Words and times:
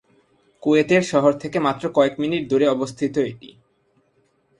কুয়েতের 0.63 1.03
শহর 1.03 1.31
থেকে 1.33 1.57
মাত্র 1.59 1.83
কয়েক 1.89 2.13
মিনিট 2.19 2.43
দুরে 2.49 2.67
অবস্থিত 2.67 3.13
এটি। 3.23 3.49